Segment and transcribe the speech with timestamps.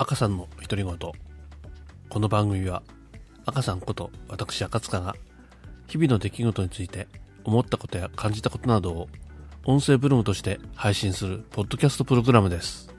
[0.00, 0.96] 赤さんの独り言。
[2.08, 2.84] この番組は
[3.46, 5.16] 赤さんこと私赤塚が
[5.88, 7.08] 日々の出来事について
[7.42, 9.08] 思ったことや感じたことなどを
[9.64, 12.94] 音声ブログとして配信するポッドキャストプログラムです。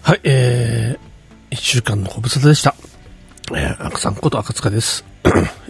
[0.00, 2.74] はいえー、一週間のご無沙汰でした、
[3.52, 5.04] えー、赤さんこと赤塚です、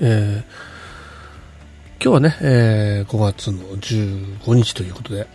[0.01, 5.27] えー、今日はね、えー、5月の15日ということで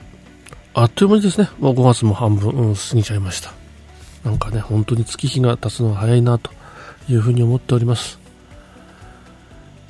[0.77, 3.53] あっという間にですね、もう5月も半分、うん、過ぎちゃいました。
[4.25, 6.52] なんかね、本当に月日が経つのが早いなと
[7.07, 8.20] いうふうに思っております。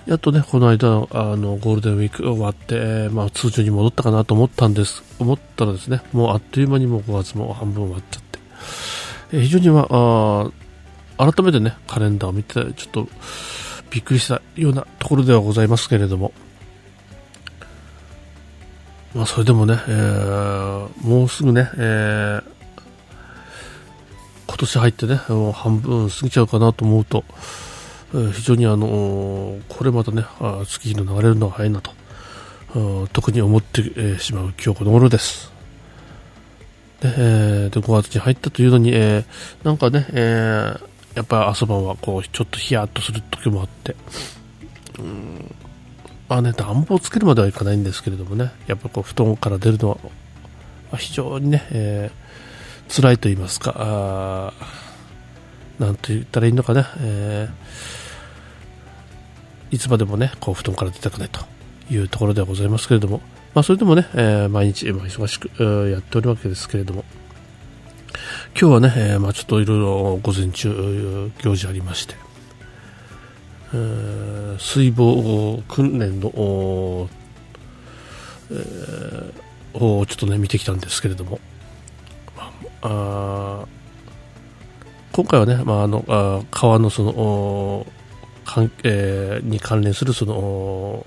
[0.06, 8.40] やっとね、この間のあのゴールデンウィーク終わって、まあ、通常に戻ったかなと思ったんです、思ったらですね、もうあっという間にもう5月も半分終わっちゃって、
[9.40, 10.52] え非常には
[11.18, 13.08] あ、改めてね、カレンダーを見て、ちょっと
[13.90, 16.32] びっくりしたようなところではございますけれども、
[19.16, 22.44] まあ、それでもね、えー、もうすぐね、えー、
[24.46, 27.24] 今年入ってね、もう半分過ぎちゃうかなと思うと、
[28.14, 35.50] えー、非常にあのこれまたね、あ月日の流れるのが早いなと、特に思って、えー、しまう今日この頃です。
[37.00, 39.26] で、えー、で5月に入ったというのに、えー、
[39.64, 40.82] なんかね、えー、
[41.16, 43.96] やっぱ朝晩はこうちょっとヒヤッとする時もあって、
[45.00, 45.56] うん
[46.28, 54.54] まあね、暖房つけるまではいかないんですけれどもね、やっぱこう布団から出るのは、非常にね、えー、辛いと言いますか、
[55.80, 61.42] なんと言ったらいいのかね、えー、いつまでもね、こう布団から出たくないと
[61.92, 63.22] いうところではございますけれども、
[63.54, 67.06] まあ、それでもね、えー、毎日、まあ、忙しく、えー、やっておるわけですけれども、
[68.60, 72.16] 今日はね、えー、まあ、ちょっといろいろ午前中行事ありまして、
[74.60, 76.30] 水防訓練の、
[78.52, 79.34] えー、
[79.74, 81.40] をちょっとね見てきたんですけれども、
[82.82, 83.66] あ
[85.12, 87.88] 今回はね、まあ、あのあ川のその
[88.46, 91.06] かん、えー、に関連するその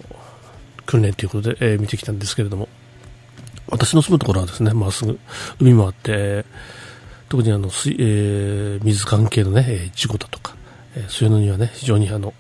[0.87, 2.69] 訓練ということで、えー、見てきたんですけれども。
[3.71, 5.19] 私の住むところはですねまっすぐ
[5.61, 6.45] 海もあって
[7.29, 10.57] 特にあの水、えー、水関係のね事故だとか
[10.99, 12.35] えそういうのにはね、非常にあの、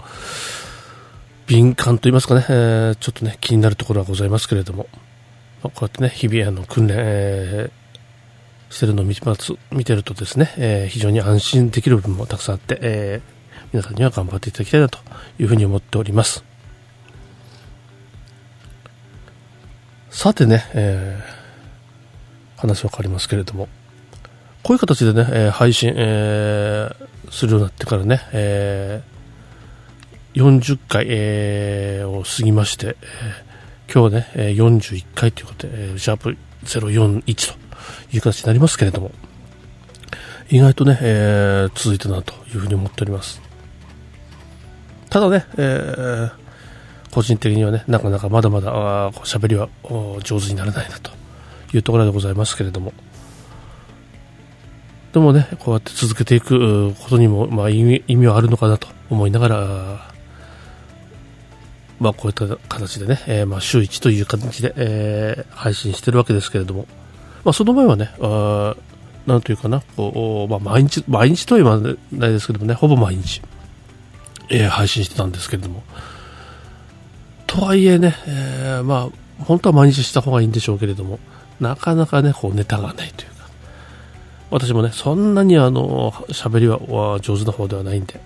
[1.46, 4.88] 敏感と言いますかね、えー、ちょっとね、気になるところはございますけれども、
[5.62, 14.98] まあ、こうやってね、日々あの訓練、えー、してるのを見ます見てるとですね、えー、非常に安心できる部分もたくさんあって、えー、皆さんには頑張っていただきたいなと
[15.38, 16.44] いうふうに思っております。
[20.10, 23.68] さてね、えー、話は変わりますけれども、
[24.62, 32.96] こういう形でね、えー、配信、えー、するようになってからね、えー、40回、えー、を過ぎまして、
[33.86, 37.22] えー、今日ね、えー、41回ということで、えー、シャープ041
[37.52, 37.58] と
[38.12, 39.10] いう形になりますけれども、
[40.50, 43.40] 意外とね、えー、続いたなというふうに思っております。
[45.10, 46.30] ただね、えー、
[47.12, 49.68] 個人的にはね、なかなかまだまだ喋りは
[50.22, 51.10] 上手にならないなと
[51.74, 52.92] いうところでございますけれども、
[55.12, 60.08] でもね、こうやって続けていくことにも、まあ、意味意味はあるのかなと思いながら、
[61.98, 66.86] まあ、こういった形でね、えー、まあ、週1という形で、えー、配信してるわけですけれども、
[67.44, 68.76] まあ、その前はね、あ
[69.26, 73.42] なんというかな、こうまあ、毎日、毎日とは言わないですけどもね、ほぼ毎日、
[74.48, 75.82] えー、配信してたんですけれども、
[77.46, 81.18] とはいえね、えー、まあ、本当は毎日した方がいいんでしょうけれども、
[81.60, 83.37] なかなかね、こうネタがないというか。
[84.50, 88.20] 私もね、そんなにあの、喋りは上手な方ではないんで、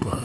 [0.00, 0.18] まあ、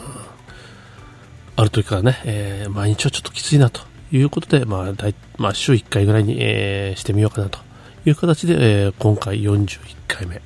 [1.56, 7.60] ある時からね、えー、毎日はちょっときついなということで、まあ、大まあ、週1回ぐらいに、えー、してみようかなと
[8.04, 10.36] いう形で、えー、今回41回目。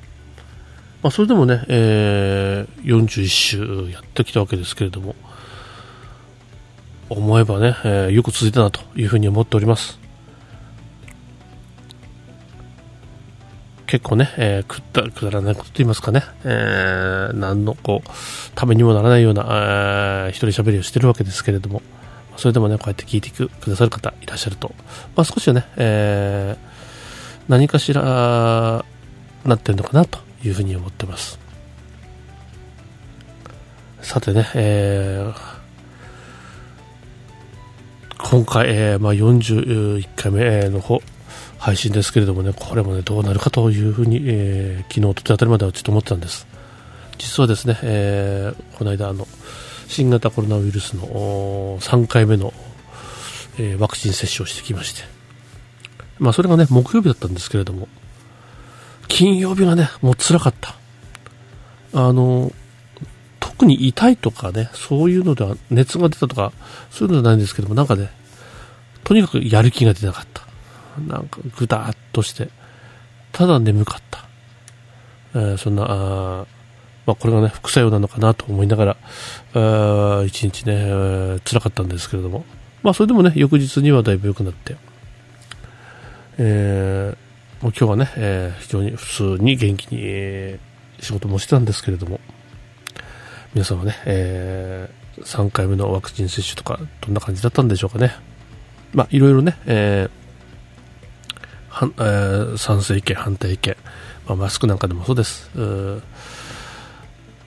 [1.01, 5.15] まあ、それでもね、えー、41週やってきたわけですけれども、
[7.09, 10.06] 思えばね、えー、よく続いたなというふうに思っております。
[13.87, 18.09] 結構ね、えー、くったくだらないことと言いますかね、えー、何のこう
[18.53, 21.81] ためにもならないような、えー、一人喋りをしてるわけですけれども、
[22.35, 24.75] それでもね、こうやって聞いてくださる方いらっしゃると、
[25.15, 28.83] まあ、少しはね、えー、何かしら
[29.45, 31.39] なってるのかなというふうに思ってます。
[34.01, 35.33] さてね、えー、
[38.29, 41.01] 今回、えーまあ、41回目の方、
[41.57, 46.47] 配信ですけれどもね、これもね、どうなるかというふうに、えー、昨日、とてあたりまではちょっと思ってたんです。
[47.17, 49.27] 実はですね、えー、この間、あの、
[49.87, 52.53] 新型コロナウイルスの3回目の、
[53.57, 55.01] えー、ワクチン接種をしてきまして、
[56.19, 57.87] まあそれがね、木曜日だったんですけれども、
[59.07, 60.75] 金曜日がね、もう辛かった。
[61.93, 62.51] あの、
[63.39, 66.51] 特に痛いとかね、そういうのでは、熱が出たとか、
[66.91, 68.11] そういうのじゃないんですけども、なんかね、
[69.03, 70.46] とにかくやる気が出なかった。
[70.99, 72.49] なんかぐだーっとして、
[73.31, 74.25] ただ眠かった。
[75.35, 76.45] えー、そんな、あ
[77.05, 78.97] まあ、これがね、副作用なのかなと思いながら、
[79.53, 82.45] あ一日ね、えー、辛かったんですけれども、
[82.83, 84.75] まあ、それでもね、翌日にはだいぶ良くなって、
[86.37, 90.59] えー、もう今日はね、えー、非常に普通に元気に、
[90.99, 92.19] 仕事もしてたんですけれども、
[93.53, 98.15] 皆さんはね、えー、3回目のワクチン接種とか、どんな感じだったんでしょうかね。
[98.93, 100.16] まあ、いろいろね、えー、
[101.77, 103.77] はえー、賛成意見、反対意見、
[104.25, 105.51] まあ、マスクなんかでもそうです。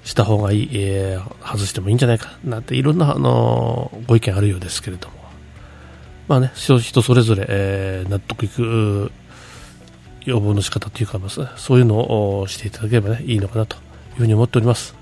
[0.04, 5.14] した方がいい、えー、外してもいいんじゃないか、なんていろんな、あのー、ご意見あるようですけれども。
[6.28, 9.10] まあね、人それぞれ、えー、納得いく
[10.24, 11.18] 要望の仕方というか、
[11.56, 13.82] そういうのをしていただければね、いいのかなという
[14.18, 14.94] ふうに思っております。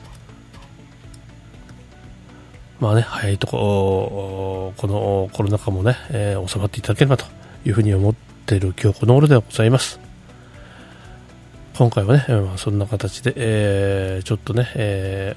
[2.81, 7.27] まあね、早いとこ、このコロナ禍もね、えー、収まっていただければと
[7.67, 10.01] いうふうに思っている今日この頃ではございます。
[11.77, 15.37] 今回はね、まあ、そんな形で、えー、ちょっとね、え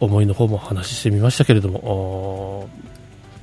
[0.00, 2.68] ー、思いの方も話してみましたけれども、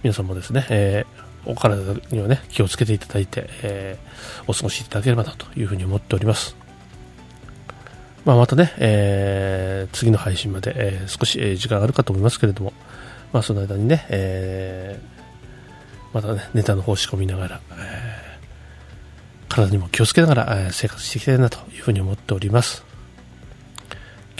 [0.03, 1.81] 皆さんもですね、えー、お体
[2.11, 3.97] にはね、気をつけていただいて、え、
[4.47, 6.55] お過ごしいただければなというふうに思っております。
[8.23, 12.73] まあ、またね、えー、次の配信まで、え、少し、時間があるかと思いますけれども、
[13.33, 14.99] まあ、その間にね、え、
[16.13, 18.26] またね、ネタの方仕込みながら、えー、
[19.65, 22.85] 体にも気をつけながら、生活していきたいなというふうに思っております。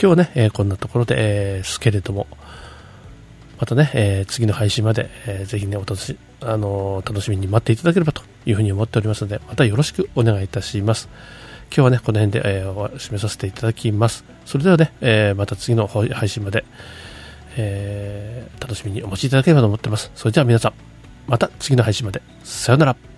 [0.00, 2.28] 日はね、え、こんなところで、え、すけれども、
[3.58, 11.08] またね、え、次の配信まで、えー、ぜひね、お楽し、あの、楽しみに待っていただければというふうに思っておりますので、またよろしくお願いいたします。
[11.70, 14.24] 今日はね、この辺で、えー、締めさせていただきます。
[14.44, 16.64] それではね、え、また次の配信まで、
[17.56, 20.12] えー、楽しみにお待ちいただければと思ってます。
[20.14, 20.74] それでは皆さん、
[21.26, 22.22] また次の配信まで。
[22.44, 23.17] さようなら。